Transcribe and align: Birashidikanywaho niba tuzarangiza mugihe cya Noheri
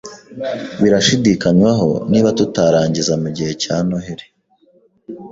Birashidikanywaho 0.81 1.89
niba 2.11 2.29
tuzarangiza 2.37 3.13
mugihe 3.23 3.51
cya 3.63 3.75
Noheri 3.87 4.25